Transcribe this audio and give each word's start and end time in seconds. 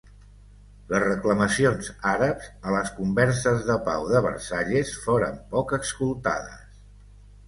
Les 0.91 1.01
reclamacions 1.03 1.89
àrabs 2.11 2.47
a 2.69 2.73
les 2.75 2.89
converses 2.99 3.61
de 3.67 3.75
pau 3.89 4.07
de 4.13 4.21
Versalles 4.29 4.95
foren 5.03 5.37
poc 5.53 5.75
escoltades. 5.79 6.81